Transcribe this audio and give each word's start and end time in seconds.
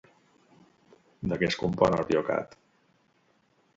De 1.33 1.39
què 1.43 1.49
es 1.49 1.59
compon 1.65 1.99
el 1.99 2.09
Biocat? 2.13 2.57